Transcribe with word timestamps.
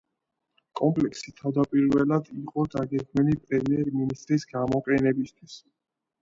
კომპლექსი 0.79 1.33
თავდაპირველად 1.41 2.31
იყო 2.39 2.63
დაგეგმილი 2.77 3.37
პრემიერ-მინისტრის 3.45 4.49
გამოყენებისთვის. 4.55 5.61